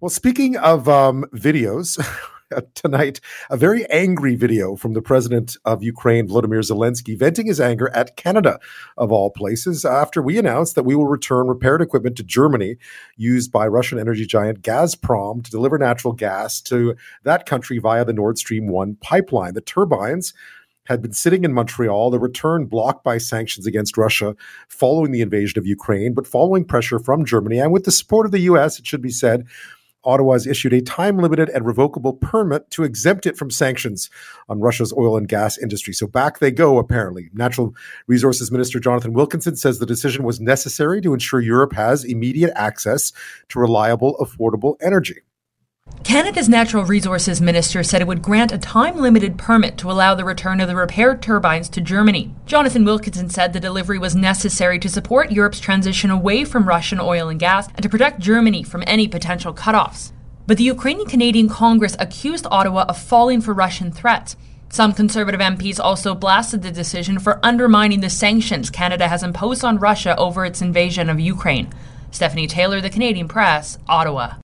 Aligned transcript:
Well, 0.00 0.10
speaking 0.10 0.56
of 0.56 0.88
um, 0.88 1.24
videos, 1.34 1.98
tonight 2.74 3.20
a 3.50 3.56
very 3.56 3.84
angry 3.86 4.36
video 4.36 4.76
from 4.76 4.92
the 4.92 5.02
president 5.02 5.56
of 5.64 5.82
Ukraine, 5.82 6.28
Volodymyr 6.28 6.62
Zelensky, 6.62 7.18
venting 7.18 7.46
his 7.46 7.60
anger 7.60 7.90
at 7.92 8.14
Canada, 8.14 8.60
of 8.96 9.10
all 9.10 9.30
places, 9.30 9.84
after 9.84 10.22
we 10.22 10.38
announced 10.38 10.76
that 10.76 10.84
we 10.84 10.94
will 10.94 11.06
return 11.06 11.48
repaired 11.48 11.82
equipment 11.82 12.14
to 12.16 12.22
Germany 12.22 12.76
used 13.16 13.50
by 13.50 13.66
Russian 13.66 13.98
energy 13.98 14.24
giant 14.24 14.62
Gazprom 14.62 15.42
to 15.42 15.50
deliver 15.50 15.78
natural 15.78 16.14
gas 16.14 16.60
to 16.60 16.94
that 17.24 17.44
country 17.44 17.78
via 17.78 18.04
the 18.04 18.12
Nord 18.12 18.38
Stream 18.38 18.68
1 18.68 18.98
pipeline. 19.00 19.54
The 19.54 19.62
turbines 19.62 20.32
had 20.84 21.02
been 21.02 21.12
sitting 21.12 21.42
in 21.42 21.52
Montreal, 21.52 22.10
the 22.10 22.20
return 22.20 22.66
blocked 22.66 23.02
by 23.02 23.18
sanctions 23.18 23.66
against 23.66 23.98
Russia 23.98 24.36
following 24.68 25.10
the 25.10 25.22
invasion 25.22 25.58
of 25.58 25.66
Ukraine, 25.66 26.14
but 26.14 26.26
following 26.26 26.64
pressure 26.64 27.00
from 27.00 27.24
Germany 27.24 27.58
and 27.58 27.72
with 27.72 27.82
the 27.82 27.90
support 27.90 28.26
of 28.26 28.32
the 28.32 28.42
US, 28.52 28.78
it 28.78 28.86
should 28.86 29.02
be 29.02 29.10
said, 29.10 29.44
Ottawa 30.04 30.34
has 30.34 30.46
issued 30.46 30.72
a 30.72 30.80
time 30.80 31.18
limited 31.18 31.48
and 31.50 31.66
revocable 31.66 32.14
permit 32.14 32.70
to 32.70 32.84
exempt 32.84 33.26
it 33.26 33.36
from 33.36 33.50
sanctions 33.50 34.10
on 34.48 34.60
Russia's 34.60 34.92
oil 34.92 35.16
and 35.16 35.28
gas 35.28 35.58
industry. 35.58 35.92
So 35.92 36.06
back 36.06 36.38
they 36.38 36.50
go, 36.50 36.78
apparently. 36.78 37.30
Natural 37.32 37.74
Resources 38.06 38.50
Minister 38.50 38.80
Jonathan 38.80 39.12
Wilkinson 39.12 39.56
says 39.56 39.78
the 39.78 39.86
decision 39.86 40.24
was 40.24 40.40
necessary 40.40 41.00
to 41.00 41.12
ensure 41.12 41.40
Europe 41.40 41.72
has 41.74 42.04
immediate 42.04 42.52
access 42.54 43.12
to 43.48 43.58
reliable, 43.58 44.16
affordable 44.16 44.76
energy. 44.80 45.20
Canada's 46.08 46.48
Natural 46.48 46.86
Resources 46.86 47.38
Minister 47.38 47.82
said 47.82 48.00
it 48.00 48.06
would 48.06 48.22
grant 48.22 48.50
a 48.50 48.56
time 48.56 48.96
limited 48.96 49.36
permit 49.36 49.76
to 49.76 49.90
allow 49.90 50.14
the 50.14 50.24
return 50.24 50.58
of 50.58 50.66
the 50.66 50.74
repaired 50.74 51.20
turbines 51.20 51.68
to 51.68 51.82
Germany. 51.82 52.34
Jonathan 52.46 52.82
Wilkinson 52.82 53.28
said 53.28 53.52
the 53.52 53.60
delivery 53.60 53.98
was 53.98 54.16
necessary 54.16 54.78
to 54.78 54.88
support 54.88 55.30
Europe's 55.30 55.60
transition 55.60 56.10
away 56.10 56.46
from 56.46 56.66
Russian 56.66 56.98
oil 56.98 57.28
and 57.28 57.38
gas 57.38 57.66
and 57.68 57.82
to 57.82 57.90
protect 57.90 58.20
Germany 58.20 58.62
from 58.62 58.82
any 58.86 59.06
potential 59.06 59.52
cutoffs. 59.52 60.12
But 60.46 60.56
the 60.56 60.64
Ukrainian 60.64 61.06
Canadian 61.06 61.50
Congress 61.50 61.94
accused 61.98 62.46
Ottawa 62.50 62.86
of 62.88 62.96
falling 62.96 63.42
for 63.42 63.52
Russian 63.52 63.92
threats. 63.92 64.34
Some 64.70 64.94
Conservative 64.94 65.40
MPs 65.42 65.78
also 65.78 66.14
blasted 66.14 66.62
the 66.62 66.70
decision 66.70 67.18
for 67.18 67.38
undermining 67.42 68.00
the 68.00 68.08
sanctions 68.08 68.70
Canada 68.70 69.08
has 69.08 69.22
imposed 69.22 69.62
on 69.62 69.78
Russia 69.78 70.16
over 70.16 70.46
its 70.46 70.62
invasion 70.62 71.10
of 71.10 71.20
Ukraine. 71.20 71.70
Stephanie 72.10 72.46
Taylor, 72.46 72.80
The 72.80 72.88
Canadian 72.88 73.28
Press, 73.28 73.76
Ottawa. 73.86 74.36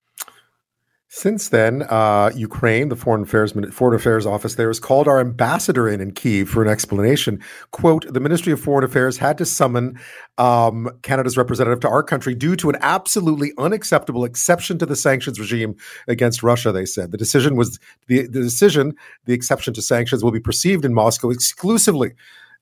Since 1.17 1.47
then, 1.47 1.83
uh, 1.83 2.29
Ukraine, 2.35 2.89
the 2.89 2.97
Foreign 2.97 3.21
Affairs 3.21 3.53
Foreign 3.71 3.95
Affairs 3.95 4.25
Office 4.25 4.55
there, 4.55 4.67
has 4.67 4.81
called 4.81 5.07
our 5.07 5.21
ambassador 5.21 5.87
in 5.87 6.01
in 6.01 6.11
Kiev 6.11 6.49
for 6.49 6.61
an 6.61 6.67
explanation. 6.67 7.39
"Quote: 7.71 8.05
The 8.13 8.19
Ministry 8.19 8.51
of 8.51 8.59
Foreign 8.59 8.83
Affairs 8.83 9.15
had 9.15 9.37
to 9.37 9.45
summon 9.45 9.97
um, 10.37 10.91
Canada's 11.03 11.37
representative 11.37 11.79
to 11.79 11.87
our 11.87 12.03
country 12.03 12.35
due 12.35 12.57
to 12.57 12.69
an 12.69 12.75
absolutely 12.81 13.53
unacceptable 13.57 14.25
exception 14.25 14.77
to 14.79 14.85
the 14.85 14.97
sanctions 14.97 15.39
regime 15.39 15.77
against 16.09 16.43
Russia." 16.43 16.73
They 16.73 16.85
said 16.85 17.11
the 17.11 17.17
decision 17.17 17.55
was 17.55 17.79
the, 18.07 18.23
the 18.23 18.41
decision, 18.41 18.93
the 19.23 19.33
exception 19.33 19.73
to 19.75 19.81
sanctions, 19.81 20.21
will 20.21 20.33
be 20.33 20.41
perceived 20.41 20.83
in 20.83 20.93
Moscow 20.93 21.29
exclusively 21.29 22.11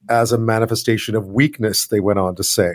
as 0.09 0.31
a 0.31 0.37
manifestation 0.37 1.15
of 1.15 1.27
weakness, 1.27 1.87
they 1.87 1.99
went 1.99 2.19
on 2.19 2.35
to 2.35 2.43
say. 2.43 2.73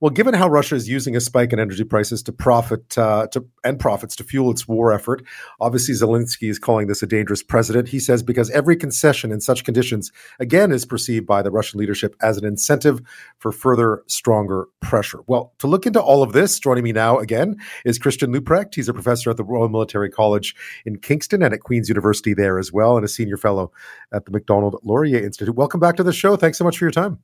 Well, 0.00 0.10
given 0.10 0.34
how 0.34 0.48
Russia 0.48 0.76
is 0.76 0.88
using 0.88 1.16
a 1.16 1.20
spike 1.20 1.52
in 1.52 1.58
energy 1.58 1.82
prices 1.82 2.22
to 2.22 2.32
profit 2.32 2.96
uh, 2.96 3.26
to 3.32 3.44
and 3.64 3.80
profits 3.80 4.14
to 4.16 4.24
fuel 4.24 4.52
its 4.52 4.68
war 4.68 4.92
effort, 4.92 5.24
obviously 5.60 5.92
Zelensky 5.94 6.48
is 6.48 6.58
calling 6.60 6.86
this 6.86 7.02
a 7.02 7.06
dangerous 7.06 7.42
precedent. 7.42 7.88
He 7.88 7.98
says 7.98 8.22
because 8.22 8.48
every 8.50 8.76
concession 8.76 9.32
in 9.32 9.40
such 9.40 9.64
conditions 9.64 10.12
again 10.38 10.70
is 10.70 10.86
perceived 10.86 11.26
by 11.26 11.42
the 11.42 11.50
Russian 11.50 11.80
leadership 11.80 12.14
as 12.22 12.38
an 12.38 12.44
incentive 12.44 13.00
for 13.38 13.50
further 13.50 14.04
stronger 14.06 14.68
pressure. 14.80 15.20
Well, 15.26 15.52
to 15.58 15.66
look 15.66 15.84
into 15.84 16.00
all 16.00 16.22
of 16.22 16.32
this, 16.32 16.60
joining 16.60 16.84
me 16.84 16.92
now 16.92 17.18
again 17.18 17.56
is 17.84 17.98
Christian 17.98 18.32
Leuprecht. 18.32 18.76
He's 18.76 18.88
a 18.88 18.94
professor 18.94 19.30
at 19.30 19.36
the 19.36 19.42
Royal 19.42 19.68
Military 19.68 20.10
College 20.10 20.54
in 20.86 20.98
Kingston 20.98 21.42
and 21.42 21.52
at 21.52 21.60
Queen's 21.60 21.88
University 21.88 22.34
there 22.34 22.60
as 22.60 22.72
well, 22.72 22.94
and 22.96 23.04
a 23.04 23.08
senior 23.08 23.36
fellow 23.36 23.72
at 24.12 24.26
the 24.26 24.30
Macdonald 24.30 24.78
Laurier 24.84 25.24
Institute. 25.24 25.56
Welcome 25.56 25.80
back 25.80 25.96
to 25.96 26.04
the 26.04 26.12
show. 26.12 26.36
Thanks 26.36 26.57
so 26.58 26.64
much 26.64 26.76
for 26.78 26.84
your 26.84 26.92
time. 26.92 27.18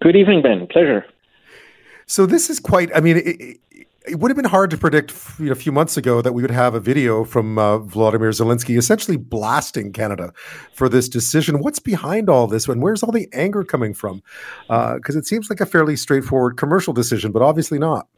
Good 0.00 0.16
evening, 0.16 0.40
Ben. 0.40 0.66
Pleasure. 0.66 1.04
So 2.06 2.24
this 2.26 2.48
is 2.48 2.58
quite. 2.58 2.90
I 2.96 3.00
mean, 3.00 3.18
it, 3.18 3.58
it 4.06 4.18
would 4.18 4.30
have 4.30 4.36
been 4.36 4.46
hard 4.46 4.70
to 4.70 4.78
predict 4.78 5.12
you 5.38 5.46
know, 5.46 5.52
a 5.52 5.56
few 5.56 5.72
months 5.72 5.96
ago 5.96 6.22
that 6.22 6.32
we 6.32 6.42
would 6.42 6.50
have 6.50 6.74
a 6.74 6.80
video 6.80 7.24
from 7.24 7.58
uh, 7.58 7.78
Vladimir 7.78 8.30
Zelensky 8.30 8.78
essentially 8.78 9.16
blasting 9.16 9.92
Canada 9.92 10.32
for 10.72 10.88
this 10.88 11.08
decision. 11.08 11.60
What's 11.60 11.78
behind 11.78 12.30
all 12.30 12.46
this, 12.46 12.66
and 12.66 12.82
where's 12.82 13.02
all 13.02 13.12
the 13.12 13.28
anger 13.32 13.62
coming 13.62 13.92
from? 13.92 14.22
Because 14.68 15.16
uh, 15.16 15.18
it 15.18 15.26
seems 15.26 15.50
like 15.50 15.60
a 15.60 15.66
fairly 15.66 15.96
straightforward 15.96 16.56
commercial 16.56 16.94
decision, 16.94 17.30
but 17.30 17.42
obviously 17.42 17.78
not. 17.78 18.08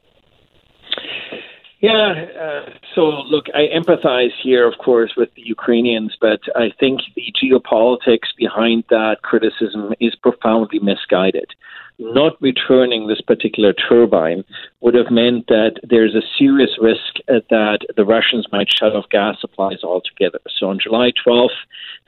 Yeah, 1.82 2.15
uh, 2.41 2.70
so 2.94 3.03
look, 3.06 3.47
I 3.54 3.66
empathize 3.76 4.31
here, 4.41 4.69
of 4.69 4.78
course, 4.78 5.15
with 5.16 5.34
the 5.34 5.43
Ukrainians, 5.44 6.16
but 6.20 6.38
I 6.54 6.70
think 6.78 7.00
the 7.16 7.34
geopolitics 7.43 8.28
behind 8.38 8.84
that 8.88 9.22
criticism 9.22 9.93
is 9.98 10.15
profoundly 10.15 10.78
misguided 10.78 11.50
not 11.98 12.41
returning 12.41 13.06
this 13.06 13.20
particular 13.20 13.72
turbine 13.72 14.44
would 14.80 14.94
have 14.94 15.10
meant 15.10 15.47
that 15.47 15.80
there's 15.88 16.14
a 16.14 16.22
serious 16.38 16.70
risk 16.80 17.16
that 17.28 17.78
the 17.97 18.04
Russians 18.04 18.47
might 18.50 18.72
shut 18.72 18.94
off 18.94 19.08
gas 19.10 19.36
supplies 19.41 19.84
altogether. 19.84 20.41
So 20.58 20.69
on 20.69 20.81
July 20.82 21.12
12th, 21.25 21.50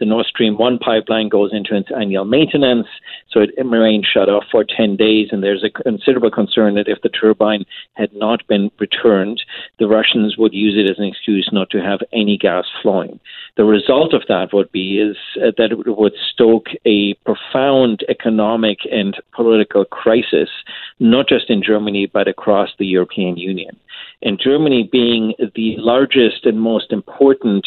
the 0.01 0.07
Nord 0.07 0.27
Stream 0.27 0.59
1 0.59 0.79
pipeline 0.79 1.29
goes 1.29 1.53
into 1.53 1.77
its 1.77 1.91
annual 1.97 2.25
maintenance, 2.25 2.89
so 3.31 3.41
it 3.41 3.51
remained 3.57 4.07
shut 4.13 4.29
off 4.29 4.45
for 4.51 4.65
10 4.65 4.97
days, 4.97 5.29
and 5.31 5.43
there's 5.43 5.63
a 5.63 5.71
considerable 5.71 6.31
concern 6.31 6.75
that 6.75 6.89
if 6.89 7.01
the 7.03 7.09
turbine 7.09 7.65
had 7.93 8.13
not 8.13 8.45
been 8.49 8.71
returned, 8.81 9.43
the 9.79 9.87
Russians 9.87 10.37
would 10.37 10.53
use 10.53 10.75
it 10.77 10.91
as 10.91 10.99
an 10.99 11.05
excuse 11.05 11.49
not 11.53 11.71
to 11.71 11.81
have 11.81 12.01
any 12.13 12.37
gas 12.37 12.65
flowing. 12.83 13.21
The 13.57 13.65
result 13.65 14.15
of 14.15 14.23
that 14.29 14.53
would 14.53 14.73
be 14.73 14.99
is 14.99 15.17
uh, 15.37 15.53
that 15.57 15.71
it 15.71 15.97
would 15.97 16.15
stoke 16.33 16.67
a 16.85 17.15
profound 17.25 18.05
economic 18.09 18.79
and 18.91 19.17
political 19.33 19.85
crisis, 19.85 20.49
not 20.99 21.29
just 21.29 21.51
in 21.51 21.63
Germany, 21.63 22.07
but 22.07 22.27
across 22.27 22.71
the 22.79 22.87
European 22.87 23.37
Union. 23.37 23.79
And 24.23 24.41
Germany 24.43 24.89
being 24.91 25.35
the 25.55 25.77
largest 25.79 26.47
and 26.47 26.61
most 26.61 26.91
important 26.91 27.67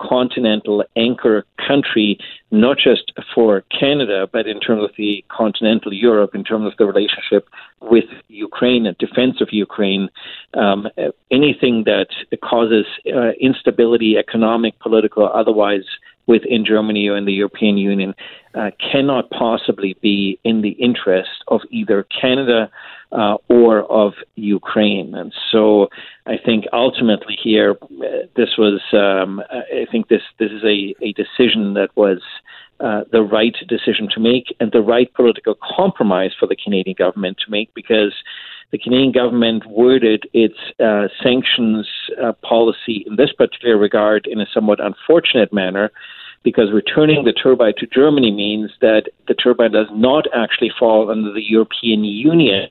continental 0.00 0.84
anchor 0.96 1.44
country, 1.66 2.18
not 2.50 2.76
just 2.78 3.12
for 3.34 3.62
Canada, 3.78 4.28
but 4.30 4.46
in 4.46 4.60
terms 4.60 4.82
of 4.82 4.90
the 4.96 5.24
continental 5.28 5.92
Europe, 5.92 6.34
in 6.34 6.44
terms 6.44 6.66
of 6.66 6.76
the 6.78 6.86
relationship 6.86 7.48
with 7.80 8.04
Ukraine 8.28 8.86
and 8.86 8.96
defense 8.98 9.40
of 9.40 9.48
Ukraine. 9.52 10.08
Um, 10.54 10.88
anything 11.30 11.84
that 11.84 12.08
causes 12.42 12.84
uh, 13.14 13.30
instability, 13.40 14.16
economic, 14.18 14.78
political, 14.80 15.28
otherwise, 15.32 15.84
within 16.30 16.64
Germany 16.64 17.08
or 17.08 17.16
in 17.16 17.24
the 17.24 17.32
European 17.32 17.76
Union 17.76 18.14
uh, 18.54 18.70
cannot 18.90 19.28
possibly 19.30 19.96
be 20.00 20.38
in 20.44 20.62
the 20.62 20.76
interest 20.88 21.36
of 21.48 21.60
either 21.70 22.06
Canada 22.20 22.70
uh, 23.10 23.36
or 23.48 23.72
of 23.90 24.12
Ukraine. 24.36 25.14
And 25.14 25.32
so 25.50 25.88
I 26.26 26.36
think 26.46 26.66
ultimately 26.72 27.36
here, 27.42 27.76
uh, 27.82 28.06
this 28.36 28.50
was, 28.56 28.80
um, 28.92 29.42
I 29.50 29.86
think 29.90 30.06
this, 30.06 30.22
this 30.38 30.52
is 30.52 30.62
a, 30.62 30.94
a 31.02 31.12
decision 31.14 31.74
that 31.74 31.90
was 31.96 32.20
uh, 32.78 33.02
the 33.10 33.22
right 33.22 33.56
decision 33.68 34.08
to 34.14 34.20
make 34.20 34.46
and 34.60 34.70
the 34.72 34.80
right 34.80 35.12
political 35.14 35.56
compromise 35.76 36.32
for 36.38 36.46
the 36.46 36.56
Canadian 36.56 36.96
government 36.96 37.38
to 37.44 37.50
make 37.50 37.74
because 37.74 38.14
the 38.72 38.78
Canadian 38.78 39.12
government 39.12 39.66
worded 39.66 40.24
its 40.32 40.54
uh, 40.78 41.08
sanctions 41.22 41.86
uh, 42.22 42.32
policy 42.42 43.04
in 43.06 43.16
this 43.16 43.32
particular 43.32 43.76
regard 43.76 44.26
in 44.26 44.40
a 44.40 44.46
somewhat 44.54 44.78
unfortunate 44.80 45.52
manner 45.52 45.90
because 46.42 46.72
returning 46.72 47.24
the 47.24 47.32
turbine 47.32 47.74
to 47.78 47.86
Germany 47.86 48.30
means 48.30 48.70
that 48.80 49.04
the 49.28 49.34
turbine 49.34 49.72
does 49.72 49.88
not 49.92 50.24
actually 50.34 50.70
fall 50.78 51.10
under 51.10 51.32
the 51.32 51.42
European 51.42 52.04
Union 52.04 52.68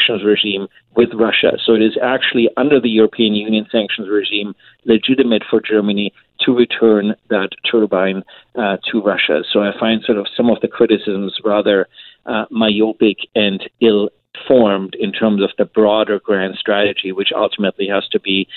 sanctions 0.00 0.24
regime 0.24 0.66
with 0.96 1.10
Russia. 1.14 1.52
So 1.64 1.74
it 1.74 1.82
is 1.82 1.96
actually 2.02 2.48
under 2.56 2.80
the 2.80 2.88
European 2.88 3.34
Union 3.34 3.66
sanctions 3.70 4.08
regime 4.08 4.54
legitimate 4.84 5.42
for 5.48 5.60
Germany 5.60 6.12
to 6.40 6.52
return 6.52 7.14
that 7.28 7.50
turbine 7.70 8.22
uh, 8.56 8.78
to 8.90 9.02
Russia. 9.02 9.42
So 9.52 9.60
I 9.60 9.72
find 9.78 10.02
sort 10.04 10.18
of 10.18 10.26
some 10.36 10.50
of 10.50 10.60
the 10.60 10.68
criticisms 10.68 11.38
rather 11.44 11.86
uh, 12.26 12.46
myopic 12.50 13.18
and 13.34 13.62
ill 13.80 14.10
formed 14.46 14.94
in 14.98 15.12
terms 15.12 15.42
of 15.42 15.50
the 15.58 15.64
broader 15.64 16.20
grand 16.20 16.54
strategy, 16.58 17.12
which 17.12 17.28
ultimately 17.34 17.88
has 17.88 18.06
to 18.08 18.20
be 18.20 18.48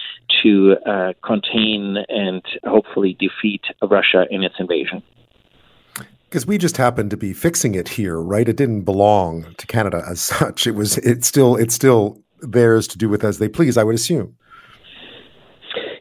to 0.42 0.76
uh, 0.86 1.14
contain 1.24 1.98
and 2.10 2.42
hopefully 2.66 3.18
defeat 3.20 3.62
Russia 3.82 4.26
in 4.30 4.44
its 4.44 4.56
invasion. 4.60 5.02
Because 6.26 6.48
we 6.48 6.58
just 6.58 6.78
happened 6.78 7.12
to 7.12 7.18
be 7.18 7.32
fixing 7.32 7.76
it 7.76 7.90
here, 7.90 8.20
right? 8.20 8.48
It 8.48 8.58
didn't 8.58 8.82
belong 8.82 9.54
to 9.58 9.68
Canada 9.68 10.04
as 10.08 10.20
such. 10.20 10.66
It 10.66 10.72
was. 10.72 10.98
It's 11.00 11.28
still. 11.28 11.56
It's 11.56 11.76
still 11.76 12.20
theirs 12.42 12.88
to 12.88 12.98
do 12.98 13.08
with 13.08 13.24
as 13.24 13.38
they 13.38 13.48
please. 13.48 13.78
I 13.78 13.84
would 13.84 13.96
assume. 13.96 14.36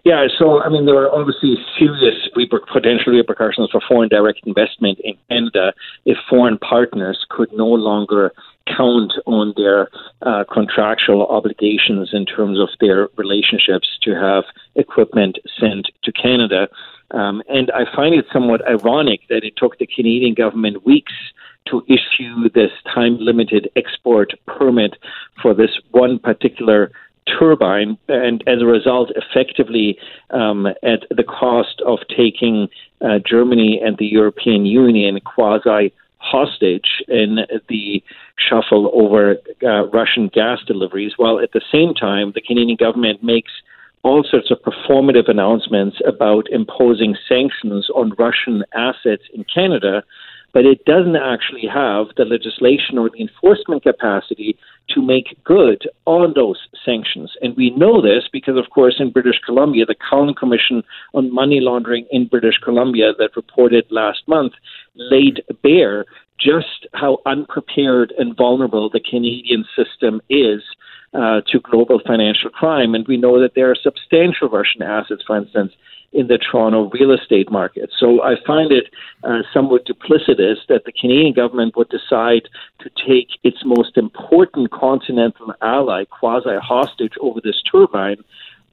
Yeah, 0.05 0.27
so 0.37 0.61
I 0.61 0.69
mean, 0.69 0.87
there 0.87 0.97
are 0.97 1.15
obviously 1.15 1.55
serious 1.79 2.17
potential 2.73 3.13
repercussions 3.13 3.69
for 3.71 3.81
foreign 3.87 4.09
direct 4.09 4.41
investment 4.45 4.99
in 5.05 5.15
Canada 5.29 5.73
if 6.05 6.17
foreign 6.29 6.59
partners 6.59 7.25
could 7.31 7.53
no 7.53 7.69
longer 7.69 8.33
count 8.67 9.13
on 9.27 9.55
their 9.57 9.89
uh, 10.23 10.45
contractual 10.51 11.27
obligations 11.27 12.11
in 12.13 12.27
terms 12.27 12.59
of 12.59 12.69
their 12.81 13.09
relationships 13.17 13.89
to 14.03 14.15
have 14.15 14.45
equipment 14.75 15.39
sent 15.59 15.89
to 16.05 16.13
Canada. 16.13 16.69
Um, 17.11 17.43
and 17.49 17.71
I 17.73 17.85
find 17.95 18.15
it 18.15 18.25
somewhat 18.33 18.67
ironic 18.67 19.21
that 19.29 19.45
it 19.45 19.55
took 19.57 19.79
the 19.79 19.87
Canadian 19.87 20.35
government 20.35 20.87
weeks 20.87 21.13
to 21.69 21.85
issue 21.89 22.49
this 22.55 22.73
time 22.93 23.19
limited 23.21 23.71
export 23.77 24.33
permit 24.47 24.97
for 25.41 25.55
this 25.55 25.71
one 25.91 26.19
particular 26.19 26.91
turbine, 27.39 27.97
and 28.09 28.43
as 28.47 28.61
a 28.61 28.67
result, 28.67 29.13
effectively 29.15 29.99
um, 30.31 30.67
at 30.83 31.05
the 31.11 31.23
cost 31.23 31.81
of 31.87 31.99
taking 32.09 32.69
uh, 33.01 33.19
Germany 33.25 33.81
and 33.85 33.97
the 33.99 34.07
European 34.07 34.67
Union 34.67 35.21
quasi 35.21 35.93
hostage 36.23 37.03
in 37.09 37.39
the 37.69 38.03
shuffle 38.39 38.91
over 38.95 39.37
uh, 39.63 39.89
Russian 39.89 40.29
gas 40.29 40.61
deliveries, 40.67 41.15
while 41.17 41.41
at 41.41 41.53
the 41.53 41.61
same 41.73 41.95
time 41.95 42.33
the 42.35 42.41
Canadian 42.41 42.77
government 42.77 43.23
makes 43.23 43.51
all 44.05 44.25
sorts 44.29 44.51
of 44.51 44.59
performative 44.63 45.29
announcements 45.29 45.99
about 46.07 46.51
imposing 46.51 47.17
sanctions 47.29 47.89
on 47.95 48.15
Russian 48.19 48.65
assets 48.75 49.23
in 49.33 49.45
Canada 49.45 50.03
but 50.53 50.67
it 50.67 50.85
doesn't 50.85 51.17
actually 51.17 51.67
have 51.67 52.07
the 52.17 52.25
legislation 52.25 52.99
or 52.99 53.11
the 53.11 53.21
enforcement 53.21 53.83
capacity 53.83 54.57
to 54.89 55.01
make 55.01 55.37
good 55.45 55.89
on 56.05 56.33
those 56.35 56.59
sanctions. 56.85 57.33
And 57.41 57.57
we 57.57 57.71
know 57.71 58.03
this 58.03 58.25
because, 58.33 58.57
of 58.57 58.71
course, 58.71 58.97
in 58.99 59.11
British 59.13 59.41
Columbia, 59.45 59.87
the 59.87 59.95
Cullen 60.09 60.35
Commission 60.35 60.83
on 61.15 61.35
Money 61.35 61.61
Laundering 61.61 62.07
in 62.11 62.27
British 62.27 62.59
Columbia 62.63 63.13
that 63.19 63.37
reported 63.37 63.87
last 63.91 64.23
month 64.29 64.53
laid 64.95 65.43
bare 65.63 66.05
just 66.39 66.87
how 66.93 67.19
unprepared 67.25 68.13
and 68.19 68.37
vulnerable 68.37 68.91
the 68.91 69.01
Canadian 69.01 69.65
system 69.77 70.21
is 70.29 70.61
uh, 71.15 71.41
to 71.47 71.61
global 71.61 72.01
financial 72.07 72.51
crime. 72.51 72.95
And 72.95 73.07
we 73.07 73.17
know 73.17 73.41
that 73.41 73.53
there 73.55 73.71
are 73.71 73.77
substantial 73.81 74.49
Russian 74.49 74.83
assets, 74.83 75.23
for 75.27 75.37
instance, 75.37 75.73
in 76.13 76.27
the 76.27 76.39
Toronto 76.39 76.91
real 76.91 77.13
estate 77.13 77.51
market. 77.51 77.91
So 77.99 78.23
I 78.23 78.35
find 78.47 78.71
it 78.71 78.85
uh, 79.25 79.43
somewhat 79.53 79.87
duplicitous 79.87 80.57
that 80.69 80.85
the 80.85 80.93
Canadian 80.93 81.33
government 81.33 81.77
would 81.77 81.89
decide 81.89 82.49
to 82.81 82.91
take 83.07 83.29
its 83.43 83.59
most 83.65 83.97
important 83.97 84.71
continental 84.71 85.55
ally 85.63 86.05
quasi 86.05 86.57
hostage 86.63 87.15
over 87.21 87.41
this 87.43 87.63
turbine 87.71 88.23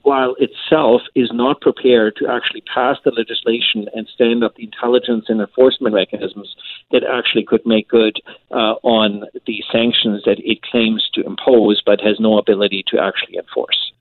while 0.03 0.36
itself 0.39 1.01
is 1.15 1.30
not 1.33 1.62
prepared 1.62 2.15
to 2.15 2.27
actually 2.27 2.63
pass 2.74 2.97
the 3.03 3.12
legislation 3.12 3.88
and 3.94 4.07
stand 4.13 4.44
up 4.44 4.56
the 4.56 4.63
intelligence 4.63 5.25
and 5.27 5.42
enforcement 5.42 5.94
mechanisms 5.94 6.56
that 6.92 7.03
actually 7.03 7.44
could 7.44 7.62
make 7.65 7.88
good 7.89 8.18
uh, 8.51 8.75
on 8.83 9.25
the 9.45 9.63
sanctions 9.71 10.24
that 10.25 10.38
it 10.39 10.62
claims 10.62 11.09
to 11.13 11.21
impose 11.25 11.81
but 11.85 12.00
has 12.00 12.19
no 12.19 12.38
ability 12.38 12.83
to 12.88 12.97
actually 13.00 13.38
enforce. 13.38 13.92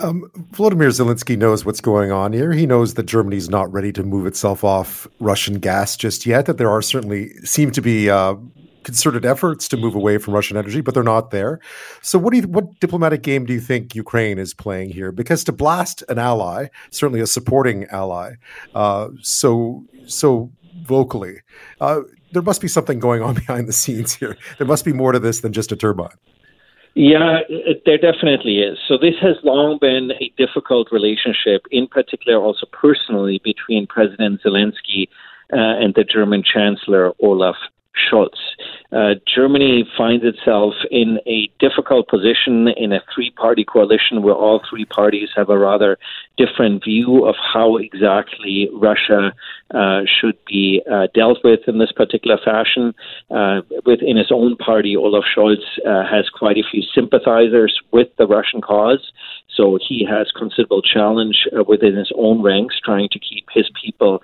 Um, 0.00 0.30
Volodymyr 0.52 0.88
Zelensky 0.88 1.36
knows 1.36 1.64
what's 1.64 1.80
going 1.80 2.12
on 2.12 2.32
here. 2.32 2.52
He 2.52 2.66
knows 2.66 2.94
that 2.94 3.04
Germany's 3.04 3.50
not 3.50 3.70
ready 3.72 3.92
to 3.92 4.02
move 4.02 4.26
itself 4.26 4.64
off 4.64 5.06
Russian 5.20 5.58
gas 5.58 5.96
just 5.96 6.24
yet. 6.24 6.46
That 6.46 6.58
there 6.58 6.70
are 6.70 6.80
certainly 6.80 7.34
seem 7.44 7.70
to 7.72 7.82
be 7.82 8.08
uh, 8.08 8.36
concerted 8.82 9.24
efforts 9.24 9.68
to 9.68 9.76
move 9.76 9.94
away 9.94 10.18
from 10.18 10.34
Russian 10.34 10.56
energy, 10.56 10.80
but 10.80 10.94
they're 10.94 11.02
not 11.02 11.30
there. 11.30 11.60
So, 12.00 12.18
what 12.18 12.32
do 12.32 12.38
you, 12.38 12.48
what 12.48 12.80
diplomatic 12.80 13.22
game 13.22 13.44
do 13.44 13.52
you 13.52 13.60
think 13.60 13.94
Ukraine 13.94 14.38
is 14.38 14.54
playing 14.54 14.90
here? 14.90 15.12
Because 15.12 15.44
to 15.44 15.52
blast 15.52 16.02
an 16.08 16.18
ally, 16.18 16.68
certainly 16.90 17.20
a 17.20 17.26
supporting 17.26 17.86
ally, 17.86 18.34
uh, 18.74 19.08
so 19.20 19.84
so 20.06 20.50
vocally, 20.82 21.36
uh, 21.80 22.00
there 22.32 22.42
must 22.42 22.60
be 22.60 22.68
something 22.68 22.98
going 22.98 23.22
on 23.22 23.34
behind 23.46 23.68
the 23.68 23.72
scenes 23.72 24.14
here. 24.14 24.36
There 24.58 24.66
must 24.66 24.84
be 24.84 24.92
more 24.92 25.12
to 25.12 25.18
this 25.18 25.40
than 25.40 25.52
just 25.52 25.72
a 25.72 25.76
turbine. 25.76 26.16
Yeah, 26.94 27.38
it, 27.48 27.82
there 27.86 27.98
definitely 27.98 28.58
is. 28.58 28.78
So 28.86 28.98
this 28.98 29.14
has 29.22 29.36
long 29.42 29.78
been 29.80 30.12
a 30.20 30.32
difficult 30.36 30.92
relationship, 30.92 31.66
in 31.70 31.86
particular 31.86 32.38
also 32.38 32.66
personally, 32.70 33.40
between 33.42 33.86
President 33.86 34.42
Zelensky 34.42 35.08
uh, 35.52 35.80
and 35.80 35.94
the 35.94 36.04
German 36.04 36.42
Chancellor 36.42 37.12
Olaf 37.20 37.56
Scholz. 37.96 38.36
Uh, 38.92 39.14
Germany 39.34 39.88
finds 39.96 40.22
itself 40.22 40.74
in 40.90 41.18
a 41.26 41.50
difficult 41.58 42.08
position 42.08 42.68
in 42.76 42.92
a 42.92 43.00
three 43.14 43.30
party 43.30 43.64
coalition 43.64 44.22
where 44.22 44.34
all 44.34 44.60
three 44.68 44.84
parties 44.84 45.30
have 45.34 45.48
a 45.48 45.58
rather 45.58 45.98
different 46.36 46.84
view 46.84 47.24
of 47.24 47.34
how 47.36 47.76
exactly 47.76 48.68
Russia 48.74 49.32
uh, 49.72 50.02
should 50.04 50.36
be 50.46 50.82
uh, 50.92 51.06
dealt 51.14 51.38
with 51.42 51.60
in 51.66 51.78
this 51.78 51.92
particular 51.92 52.38
fashion. 52.44 52.94
Uh, 53.30 53.62
within 53.86 54.18
his 54.18 54.30
own 54.30 54.56
party, 54.56 54.94
Olaf 54.94 55.24
Scholz 55.24 55.62
uh, 55.86 56.04
has 56.04 56.28
quite 56.28 56.58
a 56.58 56.64
few 56.70 56.82
sympathizers 56.94 57.80
with 57.92 58.08
the 58.18 58.26
Russian 58.26 58.60
cause. 58.60 59.10
So 59.56 59.78
he 59.86 60.04
has 60.04 60.30
considerable 60.36 60.82
challenge 60.82 61.46
uh, 61.58 61.64
within 61.64 61.96
his 61.96 62.12
own 62.14 62.42
ranks 62.42 62.78
trying 62.84 63.08
to 63.12 63.18
keep 63.18 63.46
his 63.54 63.70
people 63.82 64.22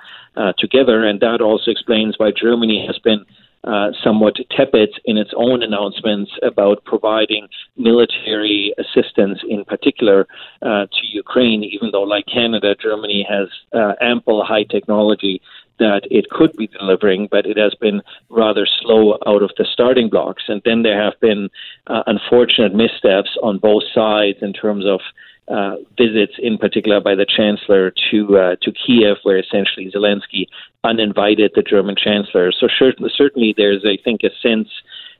together. 0.57 1.05
And 1.05 1.19
that 1.19 1.41
also 1.41 1.69
explains 1.69 2.15
why 2.17 2.31
Germany 2.31 2.85
has 2.87 2.97
been 2.99 3.27
uh, 3.69 3.91
somewhat 4.03 4.37
tepid 4.57 4.91
in 5.05 5.19
its 5.19 5.31
own 5.37 5.63
announcements 5.63 6.31
about 6.43 6.83
providing 6.85 7.47
military 7.77 8.75
assistance, 8.79 9.39
in 9.47 9.63
particular 9.65 10.27
uh, 10.63 10.87
to 10.87 11.03
Ukraine, 11.13 11.63
even 11.63 11.91
though, 11.93 12.03
like 12.15 12.25
Canada, 12.33 12.75
Germany 12.75 13.27
has 13.29 13.49
uh, 13.79 13.93
ample 14.01 14.43
high 14.43 14.65
technology 14.65 15.43
that 15.79 16.03
it 16.11 16.31
could 16.31 16.53
be 16.57 16.67
delivering, 16.67 17.29
but 17.31 17.47
it 17.47 17.57
has 17.57 17.75
been 17.75 18.01
rather 18.31 18.67
slow 18.81 19.19
out 19.27 19.43
of 19.43 19.51
the 19.59 19.67
starting 19.71 20.09
blocks. 20.09 20.45
And 20.49 20.61
then 20.65 20.83
there 20.83 21.01
have 21.01 21.21
been 21.21 21.51
uh, 21.87 22.03
unfortunate 22.07 22.75
missteps 22.75 23.37
on 23.43 23.59
both 23.59 23.85
sides 23.95 24.39
in 24.41 24.53
terms 24.53 24.87
of 24.87 25.01
uh, 25.51 25.77
visits, 25.97 26.35
in 26.39 26.59
particular 26.59 27.01
by 27.01 27.15
the 27.15 27.27
chancellor 27.27 27.93
to 28.11 28.39
uh, 28.39 28.57
to 28.63 28.73
Kiev, 28.73 29.17
where 29.23 29.39
essentially 29.39 29.91
Zelensky 29.91 30.47
uninvited 30.85 31.53
the 31.55 31.63
German 31.63 31.97
chancellor. 31.97 32.53
So 32.53 32.69
certainly, 32.69 33.55
there's, 33.57 33.85
I 33.85 33.97
think, 34.03 34.23
a 34.25 34.31
sense, 34.43 34.69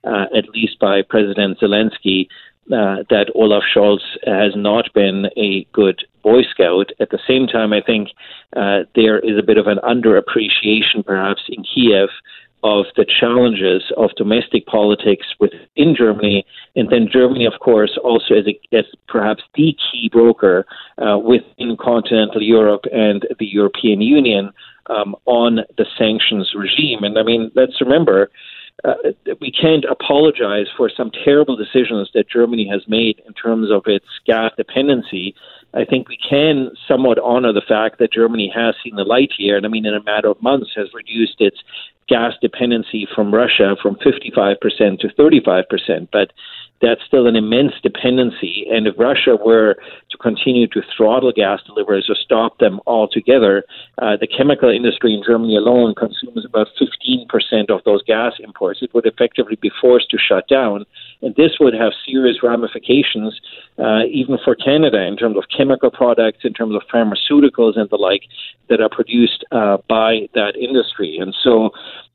uh, 0.05 0.27
at 0.37 0.49
least 0.51 0.79
by 0.79 1.03
President 1.03 1.59
Zelensky, 1.61 2.29
uh, 2.71 3.05
that 3.09 3.33
Olaf 3.35 3.65
Scholz 3.75 4.03
has 4.27 4.53
not 4.55 4.93
been 4.93 5.27
a 5.37 5.67
good 5.73 6.05
Boy 6.23 6.43
Scout. 6.43 6.91
At 7.01 7.11
the 7.11 7.19
same 7.27 7.47
time, 7.47 7.73
I 7.73 7.81
think 7.81 8.11
uh, 8.55 8.81
there 8.95 9.19
is 9.19 9.39
a 9.39 9.43
bit 9.43 9.57
of 9.57 9.67
an 9.67 9.79
underappreciation, 9.79 11.05
perhaps, 11.05 11.43
in 11.49 11.65
Kiev 11.65 12.11
of 12.65 12.87
the 12.97 13.07
challenges 13.21 13.83
of 13.97 14.11
domestic 14.17 14.67
politics 14.67 15.27
within 15.39 15.95
Germany, 15.97 16.45
and 16.75 16.91
then 16.91 17.09
Germany, 17.11 17.47
of 17.47 17.61
course, 17.61 17.99
also 18.03 18.35
as, 18.35 18.47
a, 18.47 18.77
as 18.77 18.85
perhaps 19.07 19.43
the 19.55 19.77
key 19.93 20.09
broker 20.11 20.67
uh, 20.99 21.19
within 21.19 21.77
continental 21.77 22.43
Europe 22.43 22.85
and 22.93 23.27
the 23.39 23.47
European 23.47 24.01
Union 24.01 24.51
um, 24.91 25.15
on 25.27 25.61
the 25.77 25.87
sanctions 25.97 26.53
regime. 26.57 27.05
And 27.05 27.19
I 27.19 27.23
mean, 27.23 27.51
let's 27.55 27.81
remember. 27.81 28.31
Uh, 28.85 28.95
we 29.41 29.51
can't 29.51 29.85
apologize 29.91 30.67
for 30.77 30.89
some 30.89 31.11
terrible 31.25 31.57
decisions 31.57 32.09
that 32.15 32.31
Germany 32.31 32.69
has 32.71 32.83
made 32.87 33.21
in 33.27 33.33
terms 33.35 33.73
of 33.73 33.83
its 33.87 34.07
gas 34.25 34.53
dependency. 34.57 35.35
I 35.75 35.85
think 35.85 36.09
we 36.09 36.17
can 36.17 36.71
somewhat 36.87 37.19
honor 37.19 37.53
the 37.53 37.63
fact 37.69 37.99
that 37.99 38.13
Germany 38.13 38.51
has 38.55 38.77
seen 38.85 38.95
the 38.95 39.03
light 39.03 39.33
here, 39.37 39.57
and 39.57 39.67
I 39.67 39.69
mean, 39.69 39.85
in 39.85 39.95
a 39.95 40.03
matter 40.03 40.29
of 40.29 40.41
months, 40.41 40.71
has 40.77 40.95
reduced 40.95 41.41
its 41.41 41.59
gas 42.09 42.35
dependency 42.41 43.07
from 43.15 43.35
Russia 43.35 43.77
from 43.83 43.97
55% 43.97 45.01
to 45.01 45.09
35%. 45.09 46.09
But 46.11 46.33
that's 46.81 47.01
still 47.07 47.27
an 47.27 47.37
immense 47.37 47.73
dependency. 47.83 48.67
And 48.71 48.87
if 48.87 48.95
Russia 48.99 49.37
were 49.37 49.75
to 50.11 50.19
continue 50.19 50.69
to 50.69 50.83
throttle 50.97 51.33
gas 51.33 51.61
deliveries 51.67 52.09
or 52.09 52.15
stop 52.15 52.59
them 52.59 52.81
altogether, 52.87 53.65
uh, 54.01 54.17
the 54.21 54.29
chemical 54.29 54.71
industry 54.71 55.13
in 55.13 55.23
Germany 55.27 55.57
alone 55.57 55.95
consumes 55.95 56.45
about 56.45 56.69
15% 56.81 57.71
of 57.71 57.83
those 57.85 58.03
gas 58.05 58.35
imports. 58.39 58.81
It 58.83 58.95
would 58.95 59.07
effectively 59.07 59.57
be 59.61 59.71
forced 59.81 60.11
to 60.11 60.19
shut 60.19 60.47
down. 60.49 60.87
And 61.23 61.35
this 61.35 61.53
would 61.61 61.75
have 61.75 61.93
serious 62.07 62.43
ramifications, 62.43 63.41
uh, 63.79 64.05
even 64.11 64.39
for 64.45 64.55
Canada, 64.55 65.03
in 65.03 65.17
terms 65.17 65.37
of 65.37 65.45
chemical 65.55 65.91
products, 65.91 66.41
in 66.45 66.53
terms 66.53 66.75
of 66.75 66.83
pharmaceuticals 66.93 67.77
and 67.77 67.91
the 67.91 67.97
like 67.97 68.23
that 68.69 68.81
are 68.81 68.89
produced 68.89 69.45
uh, 69.51 69.79
by 69.89 70.29
that 70.35 70.55
industry. 70.57 71.19
And 71.21 71.35
so, 71.43 71.71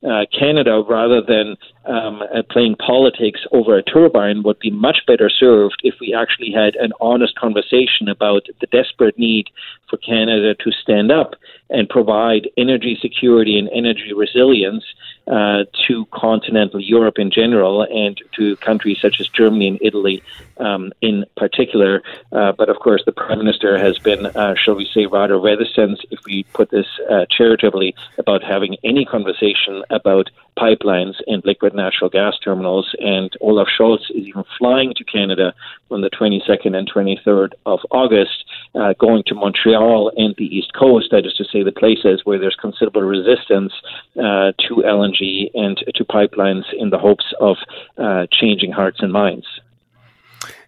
uh, 0.08 0.26
Canada, 0.38 0.84
rather 0.88 1.22
than 1.22 1.58
um, 1.86 2.22
uh, 2.22 2.44
playing 2.50 2.76
politics 2.76 3.42
over 3.52 3.78
a 3.78 3.84
turbine, 3.84 4.44
would 4.44 4.60
be 4.60 4.72
much 4.72 5.00
better 5.06 5.30
served 5.30 5.82
if 5.84 5.96
we 6.00 6.14
actually 6.14 6.52
had 6.52 6.76
an 6.76 6.92
honest 7.02 7.36
conversation 7.36 8.08
about 8.08 8.44
the 8.62 8.68
desperate 8.68 9.18
need 9.18 9.48
for 9.90 9.98
Canada 9.98 10.56
to 10.56 10.72
stand 10.72 11.12
up 11.12 11.36
and 11.74 11.90
provide 11.90 12.50
energy 12.56 12.98
security 13.02 13.58
and 13.58 13.70
energy 13.74 14.14
resilience 14.14 14.86
uh, 15.28 15.64
to 15.88 16.06
continental 16.14 16.80
Europe 16.80 17.18
in 17.18 17.32
general 17.32 17.82
and 17.84 18.22
to 18.38 18.56
countries 18.58 18.98
such 19.02 19.20
as 19.20 19.28
Germany 19.28 19.68
and 19.68 19.80
Italy 19.82 20.22
um, 20.58 20.94
in 21.02 21.26
particular. 21.36 22.02
Uh, 22.32 22.52
but 22.52 22.70
of 22.70 22.78
course, 22.80 23.02
the 23.06 23.12
Prime 23.12 23.40
Minister 23.40 23.78
has 23.78 23.98
been, 24.00 24.26
uh, 24.28 24.54
shall 24.56 24.76
we 24.76 24.88
say, 24.94 25.06
rather 25.06 25.40
reticent, 25.40 26.00
if 26.12 26.20
we 26.26 26.44
put 26.54 26.70
this 26.70 26.88
uh, 27.10 27.26
charitably, 27.30 27.96
about 28.18 28.44
having 28.44 28.78
any 28.84 29.06
conversation 29.06 29.84
about 29.90 30.30
pipelines 30.58 31.16
and 31.28 31.44
liquid 31.46 31.74
natural 31.74 32.10
gas 32.10 32.38
terminals. 32.44 32.96
And 33.00 33.32
Olaf 33.42 33.68
Scholz 33.68 34.02
is 34.12 34.28
even 34.28 34.44
flying 34.58 34.94
to 34.96 35.04
Canada 35.04 35.54
on 35.92 36.02
the 36.02 36.10
22nd 36.10 36.76
and 36.76 36.92
23rd 36.92 37.52
of 37.66 37.80
August, 37.92 38.46
uh, 38.76 38.94
going 39.00 39.24
to 39.28 39.36
Montreal 39.36 40.12
and 40.18 40.36
the 40.38 40.46
East 40.46 40.74
Coast, 40.74 41.10
that 41.12 41.26
is 41.26 41.34
to 41.34 41.46
say, 41.46 41.64
the 41.64 41.72
places 41.72 42.22
where 42.24 42.40
there's 42.40 42.58
considerable 42.60 43.02
resistance 43.02 43.74
uh, 44.18 44.52
to 44.68 44.84
LNG 44.86 45.52
and 45.54 45.78
to 45.96 46.04
pipelines 46.06 46.64
in 46.78 46.90
the 46.90 46.98
hopes 46.98 47.34
of 47.40 47.58
uh, 47.98 48.26
changing 48.32 48.72
hearts 48.72 49.00
and 49.02 49.12
minds. 49.12 49.46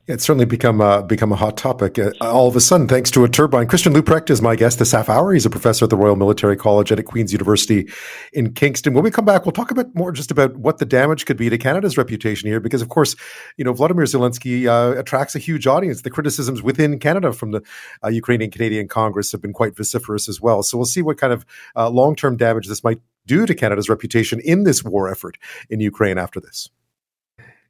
It's 0.07 0.23
certainly 0.23 0.45
become 0.45 0.81
a, 0.81 1.01
become 1.01 1.31
a 1.31 1.35
hot 1.35 1.57
topic 1.57 1.97
uh, 1.97 2.11
all 2.21 2.47
of 2.47 2.55
a 2.55 2.61
sudden, 2.61 2.87
thanks 2.87 3.09
to 3.09 3.23
a 3.23 3.29
turbine. 3.29 3.65
Christian 3.65 3.91
Leuprecht 3.91 4.29
is 4.29 4.39
my 4.39 4.55
guest 4.55 4.77
this 4.77 4.91
half 4.91 5.09
hour. 5.09 5.33
He's 5.33 5.47
a 5.47 5.49
professor 5.49 5.85
at 5.85 5.89
the 5.89 5.95
Royal 5.95 6.15
Military 6.15 6.55
College 6.55 6.91
at 6.91 7.03
Queen's 7.05 7.31
University 7.31 7.91
in 8.31 8.53
Kingston. 8.53 8.93
When 8.93 9.03
we 9.03 9.09
come 9.09 9.25
back, 9.25 9.45
we'll 9.45 9.51
talk 9.51 9.71
a 9.71 9.73
bit 9.73 9.95
more 9.95 10.11
just 10.11 10.29
about 10.29 10.57
what 10.57 10.77
the 10.77 10.85
damage 10.85 11.25
could 11.25 11.37
be 11.37 11.49
to 11.49 11.57
Canada's 11.57 11.97
reputation 11.97 12.47
here, 12.47 12.59
because 12.59 12.83
of 12.83 12.89
course, 12.89 13.15
you 13.57 13.65
know, 13.65 13.73
Vladimir 13.73 14.05
Zelensky 14.05 14.67
uh, 14.67 14.95
attracts 14.95 15.35
a 15.35 15.39
huge 15.39 15.65
audience. 15.65 16.03
The 16.03 16.11
criticisms 16.11 16.61
within 16.61 16.99
Canada 16.99 17.33
from 17.33 17.49
the 17.49 17.63
uh, 18.03 18.09
Ukrainian 18.09 18.51
Canadian 18.51 18.87
Congress 18.87 19.31
have 19.31 19.41
been 19.41 19.53
quite 19.53 19.75
vociferous 19.75 20.29
as 20.29 20.39
well. 20.39 20.61
So 20.61 20.77
we'll 20.77 20.85
see 20.85 21.01
what 21.01 21.17
kind 21.17 21.33
of 21.33 21.47
uh, 21.75 21.89
long 21.89 22.15
term 22.15 22.37
damage 22.37 22.67
this 22.67 22.83
might 22.83 22.99
do 23.25 23.47
to 23.47 23.55
Canada's 23.55 23.89
reputation 23.89 24.39
in 24.41 24.65
this 24.65 24.83
war 24.83 25.09
effort 25.09 25.39
in 25.67 25.79
Ukraine 25.79 26.19
after 26.19 26.39
this. 26.39 26.69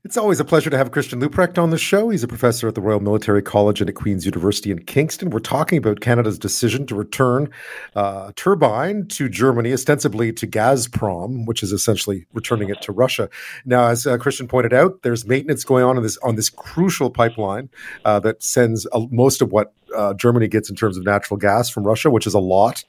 It's 0.06 0.18
always 0.18 0.40
a 0.40 0.46
pleasure 0.46 0.70
to 0.70 0.78
have 0.78 0.92
Christian 0.92 1.20
Leuprecht 1.20 1.58
on 1.58 1.72
the 1.72 1.80
show. 1.80 2.10
He's 2.10 2.22
a 2.22 2.28
professor 2.28 2.68
at 2.68 2.76
the 2.76 2.82
Royal 2.82 3.00
Military 3.00 3.42
College 3.42 3.82
and 3.82 3.90
at 3.90 3.96
Queen's 3.96 4.24
University 4.24 4.70
in 4.70 4.84
Kingston. 4.84 5.32
We're 5.32 5.40
talking 5.40 5.80
about 5.80 6.00
Canada's 6.00 6.38
decision 6.38 6.86
to 6.86 6.94
return 6.94 7.50
uh, 7.96 8.32
turbine 8.36 9.08
to 9.08 9.28
Germany, 9.28 9.74
ostensibly 9.74 10.32
to 10.34 10.46
Gazprom, 10.46 11.48
which 11.48 11.64
is 11.64 11.72
essentially 11.72 12.28
returning 12.34 12.70
it 12.70 12.84
to 12.84 12.92
Russia. 12.92 13.32
Now, 13.66 13.88
as 13.88 14.06
uh, 14.06 14.20
Christian 14.20 14.48
pointed 14.48 14.74
out, 14.74 15.02
there's 15.02 15.26
maintenance 15.26 15.64
going 15.64 15.84
on 15.84 15.98
in 15.98 16.04
this 16.04 16.20
on 16.20 16.36
this 16.36 16.52
crucial 16.52 17.10
pipeline 17.10 17.70
uh, 18.06 18.20
that 18.20 18.44
sends 18.44 18.86
most 19.10 19.42
of 19.42 19.52
what 19.52 19.74
uh, 19.96 20.14
Germany 20.14 20.48
gets 20.48 20.70
in 20.70 20.76
terms 20.76 20.98
of 20.98 21.04
natural 21.04 21.38
gas 21.38 21.68
from 21.68 21.84
Russia, 21.84 22.12
which 22.12 22.28
is 22.28 22.36
a 22.36 22.40
lot. 22.40 22.84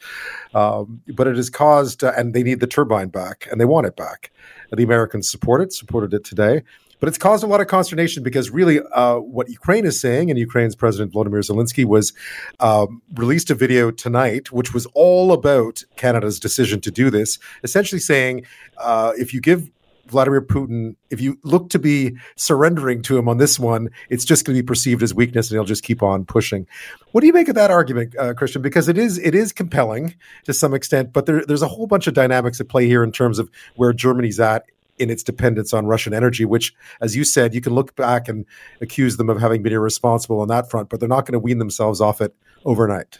Um, 0.55 1.01
but 1.15 1.27
it 1.27 1.37
has 1.37 1.49
caused, 1.49 2.05
uh, 2.05 2.13
and 2.15 2.35
they 2.35 2.43
need 2.43 2.61
the 2.61 2.67
turbine 2.67 3.09
back, 3.09 3.49
and 3.51 3.59
they 3.59 3.65
want 3.65 3.87
it 3.87 3.97
back. 3.97 4.33
The 4.71 4.83
Americans 4.83 5.31
support 5.31 5.63
it, 5.63 5.73
supported 5.73 6.13
it 6.13 6.25
today. 6.25 6.63
But 7.01 7.09
it's 7.09 7.19
caused 7.19 7.45
a 7.45 7.47
lot 7.47 7.61
of 7.61 7.67
consternation 7.67 8.23
because 8.23 8.51
really 8.51 8.81
uh, 8.93 9.17
what 9.17 9.49
Ukraine 9.49 9.85
is 9.85 10.01
saying, 10.01 10.31
and 10.31 10.39
Ukraine's 10.39 10.75
President 10.75 11.13
Volodymyr 11.13 11.45
Zelensky 11.45 11.85
was 11.85 12.13
um, 12.61 13.03
released 13.15 13.51
a 13.51 13.55
video 13.55 13.91
tonight, 13.91 14.53
which 14.53 14.73
was 14.73 14.87
all 14.95 15.33
about 15.33 15.83
Canada's 15.97 16.41
decision 16.41 16.81
to 16.81 16.91
do 16.91 17.11
this, 17.11 17.39
essentially 17.63 18.01
saying 18.01 18.47
uh, 18.79 19.13
if 19.17 19.35
you 19.35 19.41
give 19.41 19.71
Vladimir 20.07 20.41
Putin, 20.41 20.97
if 21.11 21.21
you 21.21 21.39
look 21.43 21.69
to 21.71 21.79
be 21.79 22.17
surrendering 22.37 23.03
to 23.03 23.19
him 23.19 23.29
on 23.29 23.39
this 23.39 23.59
one, 23.59 23.91
it's 24.09 24.25
just 24.25 24.45
going 24.45 24.57
to 24.57 24.63
be 24.63 24.67
perceived 24.67 25.03
as 25.03 25.13
weakness, 25.13 25.51
and 25.51 25.57
he'll 25.57 25.65
just 25.65 25.83
keep 25.83 26.03
on 26.03 26.25
pushing. 26.25 26.67
What 27.13 27.21
do 27.21 27.27
you 27.27 27.33
make 27.33 27.49
of 27.49 27.55
that 27.57 27.71
argument, 27.71 28.17
uh, 28.17 28.35
Christian? 28.35 28.63
Because 28.63 28.89
it 28.89 28.99
is 28.99 29.19
it 29.19 29.35
is 29.35 29.53
compelling 29.53 30.15
to 30.45 30.53
some 30.53 30.75
extent, 30.75 31.13
but 31.13 31.27
there, 31.27 31.45
there's 31.45 31.63
a 31.63 31.69
whole 31.69 31.87
bunch 31.87 32.07
of 32.07 32.15
dynamics 32.15 32.61
at 32.61 32.69
play 32.69 32.87
here 32.87 33.03
in 33.03 33.13
terms 33.13 33.39
of 33.39 33.51
where 33.75 33.93
Germany's 33.93 34.41
at 34.41 34.65
in 34.99 35.11
its 35.11 35.23
dependence 35.23 35.73
on 35.73 35.87
Russian 35.87 36.15
energy, 36.15 36.45
which, 36.45 36.75
as 37.01 37.17
you 37.17 37.25
said, 37.25 37.55
you 37.55 37.61
can 37.61 37.75
look 37.75 37.95
back 37.97 38.29
and 38.29 38.45
accuse 38.81 39.17
them 39.17 39.29
of 39.29 39.41
having 39.41 39.63
been 39.63 39.73
irresponsible 39.73 40.41
on 40.41 40.49
that 40.49 40.71
front, 40.71 40.89
but 40.89 41.01
they're 41.01 41.09
not 41.09 41.27
going 41.27 41.35
to 41.35 41.39
wean 41.39 41.59
themselves 41.59 42.01
off 42.01 42.21
it 42.21 42.35
overnight. 42.65 43.19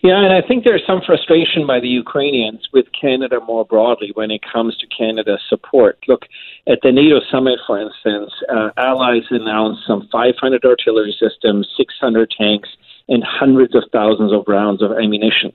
Yeah, 0.00 0.22
and 0.22 0.32
I 0.32 0.46
think 0.46 0.64
there's 0.64 0.86
some 0.86 1.02
frustration 1.04 1.66
by 1.66 1.80
the 1.80 1.88
Ukrainians 1.88 2.68
with 2.72 2.86
Canada 2.98 3.40
more 3.44 3.64
broadly 3.64 4.12
when 4.14 4.30
it 4.30 4.42
comes 4.42 4.76
to 4.78 4.86
Canada's 4.86 5.42
support. 5.48 5.98
Look, 6.06 6.22
at 6.68 6.78
the 6.82 6.92
NATO 6.92 7.20
summit, 7.32 7.58
for 7.66 7.80
instance, 7.80 8.32
uh, 8.48 8.70
allies 8.76 9.24
announced 9.30 9.82
some 9.88 10.08
500 10.12 10.64
artillery 10.64 11.16
systems, 11.18 11.68
600 11.76 12.32
tanks, 12.38 12.68
and 13.08 13.24
hundreds 13.24 13.74
of 13.74 13.84
thousands 13.92 14.32
of 14.32 14.44
rounds 14.46 14.82
of 14.82 14.92
ammunition. 14.92 15.52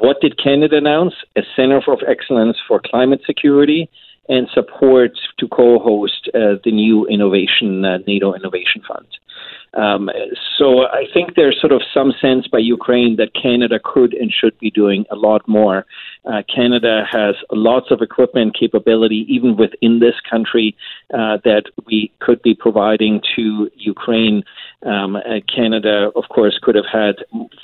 What 0.00 0.22
did 0.22 0.42
Canada 0.42 0.78
announce? 0.78 1.14
A 1.36 1.42
Center 1.54 1.76
of 1.76 2.00
Excellence 2.08 2.56
for 2.66 2.80
Climate 2.80 3.20
Security 3.26 3.88
and 4.30 4.48
support 4.54 5.12
to 5.38 5.46
co-host 5.48 6.30
uh, 6.34 6.56
the 6.64 6.72
new 6.72 7.06
innovation 7.06 7.84
uh, 7.84 7.98
NATO 8.06 8.32
Innovation 8.32 8.82
Fund. 8.88 9.06
Um, 9.74 10.10
so 10.58 10.82
I 10.86 11.04
think 11.14 11.36
there's 11.36 11.58
sort 11.60 11.72
of 11.72 11.82
some 11.94 12.12
sense 12.20 12.46
by 12.48 12.58
Ukraine 12.58 13.16
that 13.16 13.34
Canada 13.40 13.78
could 13.82 14.14
and 14.14 14.32
should 14.32 14.58
be 14.58 14.70
doing 14.70 15.04
a 15.10 15.16
lot 15.16 15.46
more. 15.46 15.86
Uh, 16.24 16.42
Canada 16.54 17.04
has 17.10 17.34
lots 17.50 17.90
of 17.90 18.02
equipment 18.02 18.56
capability, 18.58 19.24
even 19.28 19.56
within 19.56 20.00
this 20.00 20.14
country, 20.28 20.76
uh, 21.14 21.38
that 21.44 21.64
we 21.86 22.12
could 22.20 22.42
be 22.42 22.54
providing 22.54 23.22
to 23.36 23.70
Ukraine. 23.76 24.42
Um, 24.84 25.16
uh, 25.16 25.40
Canada, 25.54 26.10
of 26.16 26.24
course, 26.28 26.58
could 26.60 26.74
have 26.74 26.90
had 26.90 27.16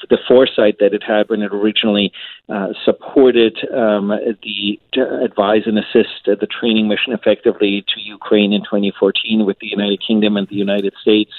the 0.09 0.19
foresight 0.29 0.77
that 0.81 0.95
it 0.95 1.03
had 1.03 1.29
when 1.29 1.43
it 1.43 1.53
originally 1.53 2.13
uh, 2.49 2.69
supported 2.85 3.59
um, 3.75 4.09
the 4.43 4.81
advise 5.23 5.63
and 5.67 5.79
assist 5.79 6.25
the 6.27 6.47
training 6.47 6.89
mission 6.89 7.13
effectively 7.13 7.85
to 7.95 8.01
Ukraine 8.01 8.53
in 8.53 8.63
2014 8.63 9.45
with 9.45 9.59
the 9.61 9.67
United 9.67 10.01
Kingdom 10.07 10.37
and 10.37 10.49
the 10.49 10.57
United 10.57 10.95
States. 11.01 11.33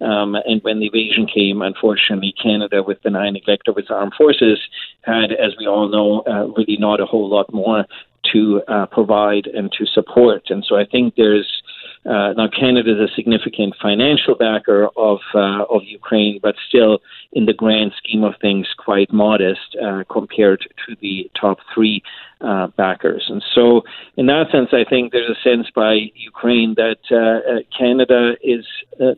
Um, 0.00 0.34
and 0.34 0.62
when 0.62 0.80
the 0.80 0.86
invasion 0.86 1.26
came, 1.26 1.62
unfortunately, 1.62 2.34
Canada, 2.40 2.82
with 2.82 3.02
the 3.02 3.10
nine 3.10 3.32
neglect 3.32 3.68
of 3.68 3.78
its 3.78 3.90
armed 3.90 4.14
forces, 4.16 4.60
had, 5.02 5.32
as 5.32 5.54
we 5.58 5.66
all 5.66 5.88
know, 5.88 6.22
uh, 6.26 6.46
really 6.56 6.76
not 6.78 7.00
a 7.00 7.06
whole 7.06 7.28
lot 7.28 7.52
more 7.52 7.84
to 8.32 8.62
uh, 8.68 8.86
provide 8.86 9.46
and 9.46 9.72
to 9.72 9.86
support. 9.86 10.50
And 10.50 10.64
so 10.68 10.76
I 10.76 10.84
think 10.84 11.14
there's 11.16 11.62
uh, 12.06 12.32
now 12.34 12.48
Canada 12.48 12.92
is 12.92 13.10
a 13.10 13.14
significant 13.14 13.74
financial 13.82 14.36
backer 14.36 14.88
of 14.96 15.18
uh, 15.34 15.64
of 15.68 15.82
Ukraine, 15.84 16.38
but 16.40 16.54
still, 16.68 16.98
in 17.32 17.46
the 17.46 17.52
grand 17.52 17.92
scheme 17.98 18.22
of 18.22 18.34
things, 18.40 18.66
quite 18.78 19.12
modest 19.12 19.76
uh, 19.82 20.04
compared 20.10 20.60
to 20.86 20.96
the 21.00 21.28
top 21.38 21.58
three 21.74 22.02
uh, 22.40 22.68
backers. 22.68 23.24
And 23.28 23.42
so, 23.54 23.82
in 24.16 24.26
that 24.26 24.50
sense, 24.52 24.68
I 24.72 24.88
think 24.88 25.12
there's 25.12 25.30
a 25.30 25.40
sense 25.42 25.66
by 25.74 26.10
Ukraine 26.14 26.74
that 26.76 26.98
uh, 27.10 27.16
uh, 27.16 27.58
Canada 27.76 28.34
is 28.42 28.64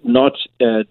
not 0.02 0.32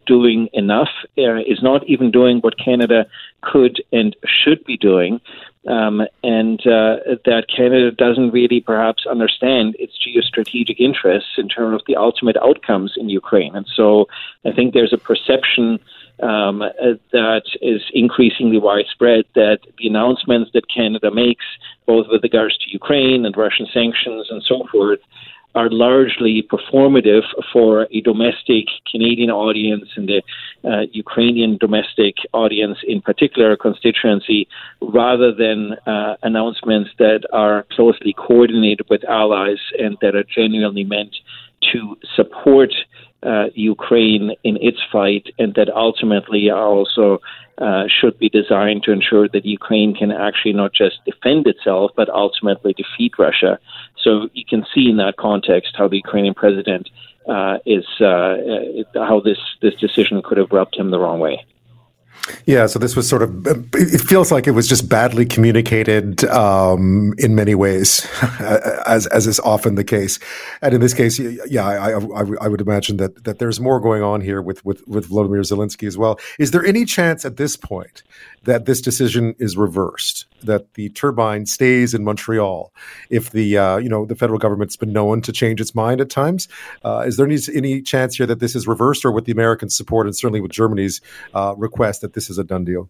doing 0.05 0.49
enough, 0.53 0.89
is 1.15 1.63
not 1.63 1.87
even 1.87 2.11
doing 2.11 2.39
what 2.39 2.57
Canada 2.57 3.05
could 3.41 3.81
and 3.91 4.15
should 4.25 4.63
be 4.65 4.77
doing 4.77 5.19
um, 5.67 6.01
and 6.23 6.59
uh, 6.61 7.19
that 7.25 7.45
Canada 7.53 7.91
doesn't 7.91 8.31
really 8.31 8.61
perhaps 8.61 9.05
understand 9.05 9.75
its 9.79 9.93
geostrategic 9.97 10.79
interests 10.79 11.31
in 11.37 11.49
terms 11.49 11.75
of 11.75 11.85
the 11.87 11.95
ultimate 11.95 12.37
outcomes 12.37 12.93
in 12.97 13.09
Ukraine. 13.09 13.55
And 13.55 13.67
so 13.75 14.07
I 14.45 14.51
think 14.53 14.73
there's 14.73 14.93
a 14.93 14.97
perception 14.97 15.79
um, 16.23 16.59
that 17.11 17.43
is 17.61 17.81
increasingly 17.93 18.57
widespread 18.57 19.25
that 19.35 19.59
the 19.77 19.87
announcements 19.87 20.51
that 20.53 20.73
Canada 20.73 21.11
makes, 21.11 21.45
both 21.85 22.07
with 22.09 22.23
regards 22.23 22.57
to 22.59 22.71
Ukraine 22.71 23.25
and 23.25 23.35
Russian 23.37 23.67
sanctions 23.71 24.27
and 24.29 24.41
so 24.41 24.65
forth, 24.71 24.99
are 25.53 25.69
largely 25.69 26.47
performative 26.51 27.23
for 27.51 27.87
a 27.91 28.01
domestic 28.01 28.65
Canadian 28.89 29.31
audience 29.31 29.89
and 29.95 30.07
the 30.07 30.21
uh, 30.63 30.81
Ukrainian 30.91 31.57
domestic 31.57 32.15
audience, 32.33 32.77
in 32.87 33.01
particular 33.01 33.55
constituency, 33.55 34.47
rather 34.81 35.33
than 35.33 35.73
uh, 35.85 36.15
announcements 36.23 36.89
that 36.97 37.21
are 37.31 37.65
closely 37.71 38.13
coordinated 38.13 38.85
with 38.89 39.03
allies 39.05 39.59
and 39.79 39.97
that 40.01 40.15
are 40.15 40.23
genuinely 40.23 40.83
meant 40.83 41.15
to 41.71 41.97
support 42.15 42.71
uh, 43.23 43.45
Ukraine 43.53 44.31
in 44.43 44.57
its 44.61 44.77
fight, 44.91 45.27
and 45.39 45.53
that 45.55 45.69
ultimately 45.69 46.49
also 46.49 47.19
uh, 47.57 47.85
should 47.87 48.17
be 48.19 48.29
designed 48.29 48.83
to 48.83 48.91
ensure 48.91 49.27
that 49.29 49.43
Ukraine 49.45 49.95
can 49.95 50.11
actually 50.11 50.53
not 50.53 50.73
just 50.73 51.03
defend 51.05 51.47
itself, 51.47 51.91
but 51.95 52.09
ultimately 52.09 52.73
defeat 52.73 53.13
Russia. 53.17 53.57
So 54.03 54.29
you 54.33 54.45
can 54.47 54.63
see 54.73 54.89
in 54.89 54.97
that 54.97 55.15
context 55.17 55.73
how 55.75 55.87
the 55.87 55.97
Ukrainian 55.97 56.35
president 56.35 56.89
uh, 57.27 57.57
is 57.65 57.85
uh, 58.01 58.37
how 58.95 59.19
this 59.23 59.37
this 59.61 59.75
decision 59.75 60.21
could 60.21 60.37
have 60.37 60.51
rubbed 60.51 60.75
him 60.75 60.91
the 60.91 60.99
wrong 60.99 61.19
way. 61.19 61.45
Yeah, 62.45 62.65
so 62.65 62.79
this 62.79 62.95
was 62.95 63.07
sort 63.07 63.21
of, 63.21 63.47
it 63.47 64.01
feels 64.01 64.31
like 64.31 64.47
it 64.47 64.51
was 64.51 64.67
just 64.67 64.89
badly 64.89 65.25
communicated 65.25 66.25
um, 66.25 67.13
in 67.17 67.35
many 67.35 67.55
ways, 67.55 68.07
as, 68.85 69.07
as 69.07 69.27
is 69.27 69.39
often 69.41 69.75
the 69.75 69.83
case. 69.83 70.19
And 70.61 70.73
in 70.73 70.81
this 70.81 70.93
case, 70.93 71.19
yeah, 71.19 71.65
I, 71.65 71.91
I, 71.91 72.23
I, 72.41 72.47
would 72.47 72.61
imagine 72.61 72.97
that, 72.97 73.23
that 73.23 73.39
there's 73.39 73.59
more 73.59 73.79
going 73.79 74.03
on 74.03 74.21
here 74.21 74.41
with, 74.41 74.63
with, 74.65 74.85
with 74.87 75.05
Vladimir 75.05 75.41
Zelensky 75.41 75.87
as 75.87 75.97
well. 75.97 76.19
Is 76.39 76.51
there 76.51 76.65
any 76.65 76.85
chance 76.85 77.25
at 77.25 77.37
this 77.37 77.55
point 77.55 78.03
that 78.47 78.65
this 78.65 78.79
decision 78.79 79.35
is 79.39 79.57
reversed, 79.57 80.25
that 80.41 80.73
the 80.75 80.87
turbine 80.89 81.45
stays 81.45 81.93
in 81.93 82.05
Montreal 82.05 82.73
if 83.09 83.31
the, 83.31 83.57
uh, 83.57 83.75
you 83.75 83.89
know, 83.89 84.05
the 84.05 84.15
federal 84.15 84.39
government's 84.39 84.77
been 84.77 84.93
known 84.93 85.21
to 85.21 85.33
change 85.33 85.59
its 85.59 85.75
mind 85.75 85.99
at 85.99 86.09
times? 86.09 86.47
Uh, 86.83 87.03
is 87.05 87.17
there 87.17 87.25
any, 87.25 87.37
any 87.53 87.81
chance 87.81 88.15
here 88.15 88.25
that 88.25 88.39
this 88.39 88.55
is 88.55 88.65
reversed 88.65 89.03
or 89.03 89.11
with 89.11 89.25
the 89.25 89.33
American 89.33 89.69
support 89.69 90.07
and 90.07 90.15
certainly 90.15 90.39
with 90.39 90.51
Germany's 90.51 91.01
uh, 91.33 91.55
request 91.57 91.99
that 91.99 92.13
this 92.13 92.29
is 92.29 92.37
a 92.37 92.43
done 92.43 92.63
deal? 92.63 92.89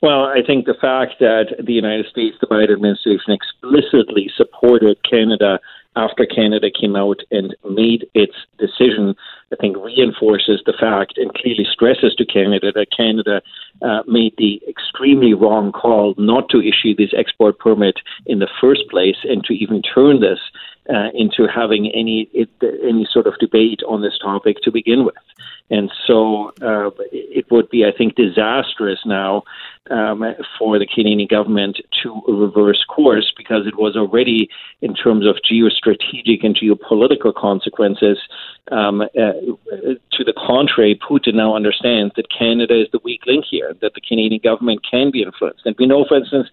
Well, 0.00 0.26
I 0.26 0.42
think 0.46 0.66
the 0.66 0.76
fact 0.80 1.14
that 1.18 1.56
the 1.64 1.72
United 1.72 2.06
States, 2.06 2.36
the 2.40 2.46
Biden 2.46 2.72
administration, 2.72 3.34
explicitly 3.34 4.30
supported 4.36 4.96
Canada 5.02 5.58
after 5.96 6.26
Canada 6.26 6.68
came 6.70 6.94
out 6.94 7.20
and 7.30 7.56
made 7.68 8.06
its 8.14 8.34
decision, 8.58 9.14
I 9.52 9.56
think 9.56 9.76
reinforces 9.78 10.60
the 10.66 10.74
fact 10.78 11.16
and 11.16 11.32
clearly 11.34 11.66
stresses 11.70 12.14
to 12.16 12.26
Canada 12.26 12.70
that 12.72 12.88
Canada 12.94 13.40
uh, 13.82 14.02
made 14.06 14.34
the 14.36 14.60
extremely 14.68 15.34
wrong 15.34 15.72
call 15.72 16.14
not 16.18 16.48
to 16.50 16.60
issue 16.60 16.94
this 16.94 17.14
export 17.16 17.58
permit 17.58 17.96
in 18.26 18.40
the 18.40 18.48
first 18.60 18.82
place 18.90 19.16
and 19.24 19.42
to 19.44 19.54
even 19.54 19.82
turn 19.82 20.20
this 20.20 20.38
uh, 20.88 21.08
into 21.14 21.46
having 21.52 21.90
any 21.92 22.28
it, 22.32 22.50
any 22.84 23.06
sort 23.10 23.26
of 23.26 23.38
debate 23.38 23.80
on 23.88 24.02
this 24.02 24.18
topic 24.18 24.58
to 24.62 24.70
begin 24.70 25.04
with. 25.04 25.14
And 25.70 25.90
so 26.06 26.52
uh, 26.62 26.90
it 27.10 27.50
would 27.50 27.68
be, 27.70 27.84
I 27.84 27.96
think, 27.96 28.14
disastrous 28.14 29.00
now 29.04 29.42
um, 29.90 30.24
for 30.58 30.78
the 30.78 30.86
Canadian 30.86 31.28
government 31.28 31.80
to 32.02 32.22
reverse 32.28 32.84
course 32.88 33.32
because 33.36 33.66
it 33.66 33.76
was 33.76 33.96
already, 33.96 34.48
in 34.80 34.94
terms 34.94 35.26
of 35.26 35.36
geostrategic 35.50 36.44
and 36.44 36.56
geopolitical 36.56 37.34
consequences, 37.34 38.18
um, 38.72 39.00
uh, 39.00 39.06
to 40.12 40.24
the 40.24 40.34
contrary, 40.36 40.98
Putin 41.08 41.34
now 41.34 41.54
understands 41.54 42.12
that 42.16 42.26
Canada 42.36 42.80
is 42.80 42.88
the 42.92 43.00
weak 43.04 43.22
link 43.26 43.44
here, 43.48 43.74
that 43.80 43.94
the 43.94 44.00
Canadian 44.00 44.40
government 44.42 44.80
can 44.88 45.10
be 45.10 45.22
influenced. 45.22 45.64
And 45.64 45.76
we 45.78 45.86
know, 45.86 46.04
for 46.08 46.16
instance, 46.16 46.48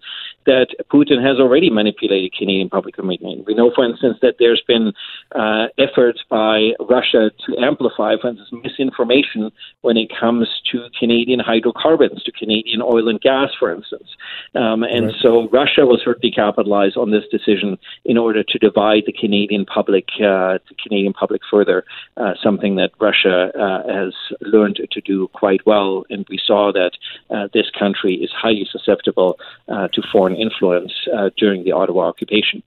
that 0.46 0.68
Putin 0.92 1.24
has 1.24 1.38
already 1.38 1.70
manipulated 1.70 2.32
Canadian 2.32 2.68
public 2.68 2.98
opinion. 2.98 3.44
We 3.46 3.54
know, 3.54 3.70
for 3.74 3.84
instance, 3.84 4.18
that 4.22 4.36
there's 4.38 4.62
been 4.66 4.92
uh, 5.34 5.66
efforts 5.78 6.20
by 6.28 6.70
Russia 6.88 7.30
to 7.46 7.58
amplify, 7.58 8.14
for 8.20 8.28
instance, 8.28 8.50
misinformation 8.52 9.50
when 9.82 9.96
it 9.96 10.10
comes 10.18 10.48
to 10.72 10.86
Canadian 10.98 11.40
hydrocarbons, 11.40 12.22
to 12.24 12.32
Canadian 12.32 12.82
oil 12.82 13.08
and 13.08 13.20
gas, 13.20 13.50
for 13.58 13.72
instance. 13.72 14.08
Um, 14.54 14.82
and 14.82 15.06
right. 15.06 15.14
so 15.20 15.48
Russia 15.48 15.86
will 15.86 16.00
certainly 16.02 16.30
capitalize 16.30 16.96
on 16.96 17.10
this 17.10 17.24
decision 17.30 17.78
in 18.04 18.18
order 18.18 18.42
to 18.42 18.58
divide 18.58 19.04
the 19.06 19.12
Canadian 19.12 19.64
public, 19.64 20.08
uh, 20.16 20.58
the 20.68 20.76
Canadian 20.82 21.12
public 21.12 21.42
further. 21.50 21.84
Uh, 22.16 22.34
something 22.42 22.76
that 22.76 22.90
Russia 23.00 23.50
uh, 23.58 23.82
has 23.92 24.14
learned 24.40 24.80
to 24.90 25.00
do 25.00 25.28
quite 25.28 25.64
well, 25.66 26.04
and 26.10 26.26
we 26.28 26.38
saw 26.44 26.72
that 26.72 26.92
uh, 27.30 27.48
this 27.52 27.66
country 27.78 28.14
is 28.14 28.30
highly 28.32 28.66
susceptible 28.70 29.38
uh, 29.68 29.88
to 29.88 30.02
foreign 30.12 30.33
influence 30.36 30.92
uh, 31.16 31.30
during 31.36 31.64
the 31.64 31.72
Ottawa 31.72 32.08
occupation. 32.08 32.62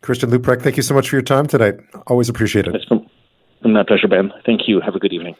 Christian 0.00 0.30
Leuprecht, 0.30 0.62
thank 0.62 0.76
you 0.76 0.82
so 0.82 0.94
much 0.94 1.08
for 1.08 1.16
your 1.16 1.22
time 1.22 1.46
tonight. 1.46 1.74
Always 2.08 2.28
appreciate 2.28 2.66
it. 2.66 2.74
It's 2.74 2.86
my 3.62 3.84
pleasure, 3.84 4.08
Ben. 4.08 4.32
Thank 4.44 4.66
you. 4.66 4.80
Have 4.80 4.96
a 4.96 4.98
good 4.98 5.12
evening. 5.12 5.36